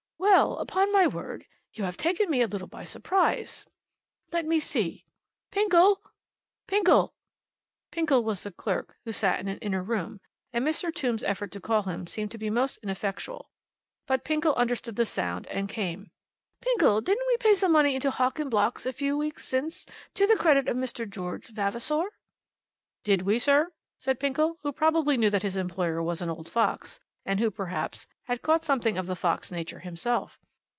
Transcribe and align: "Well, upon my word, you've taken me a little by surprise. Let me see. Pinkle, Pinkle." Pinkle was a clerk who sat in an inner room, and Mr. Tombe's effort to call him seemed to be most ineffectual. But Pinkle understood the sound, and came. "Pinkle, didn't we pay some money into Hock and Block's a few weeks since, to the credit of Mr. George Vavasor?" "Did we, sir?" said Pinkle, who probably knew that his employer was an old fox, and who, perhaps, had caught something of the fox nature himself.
"Well, 0.17 0.57
upon 0.59 0.91
my 0.93 1.05
word, 1.07 1.45
you've 1.73 1.97
taken 1.97 2.29
me 2.29 2.41
a 2.41 2.47
little 2.47 2.67
by 2.67 2.83
surprise. 2.85 3.67
Let 4.31 4.45
me 4.45 4.59
see. 4.59 5.05
Pinkle, 5.51 6.01
Pinkle." 6.67 7.13
Pinkle 7.91 8.23
was 8.23 8.45
a 8.45 8.51
clerk 8.51 8.97
who 9.03 9.11
sat 9.11 9.39
in 9.39 9.47
an 9.49 9.57
inner 9.59 9.83
room, 9.83 10.19
and 10.53 10.65
Mr. 10.65 10.93
Tombe's 10.93 11.23
effort 11.23 11.51
to 11.51 11.59
call 11.59 11.83
him 11.83 12.07
seemed 12.07 12.31
to 12.31 12.37
be 12.37 12.49
most 12.49 12.79
ineffectual. 12.81 13.49
But 14.07 14.23
Pinkle 14.23 14.55
understood 14.55 14.95
the 14.95 15.05
sound, 15.05 15.47
and 15.47 15.67
came. 15.69 16.11
"Pinkle, 16.61 17.01
didn't 17.03 17.27
we 17.27 17.37
pay 17.37 17.53
some 17.53 17.71
money 17.73 17.93
into 17.95 18.09
Hock 18.11 18.39
and 18.39 18.49
Block's 18.49 18.85
a 18.85 18.93
few 18.93 19.17
weeks 19.17 19.45
since, 19.45 19.85
to 20.15 20.25
the 20.25 20.37
credit 20.37 20.67
of 20.69 20.77
Mr. 20.77 21.07
George 21.09 21.47
Vavasor?" 21.47 22.05
"Did 23.03 23.23
we, 23.23 23.37
sir?" 23.37 23.73
said 23.97 24.19
Pinkle, 24.19 24.57
who 24.63 24.71
probably 24.71 25.17
knew 25.17 25.29
that 25.29 25.43
his 25.43 25.55
employer 25.57 26.01
was 26.01 26.21
an 26.21 26.29
old 26.29 26.49
fox, 26.49 26.99
and 27.23 27.39
who, 27.39 27.51
perhaps, 27.51 28.07
had 28.23 28.41
caught 28.41 28.65
something 28.65 28.97
of 28.97 29.05
the 29.05 29.15
fox 29.15 29.51
nature 29.51 29.77
himself. 29.79 30.39